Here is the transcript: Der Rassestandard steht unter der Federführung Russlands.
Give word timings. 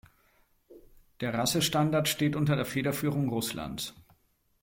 Der 1.19 1.31
Rassestandard 1.35 2.07
steht 2.07 2.35
unter 2.35 2.55
der 2.55 2.65
Federführung 2.65 3.29
Russlands. 3.29 3.93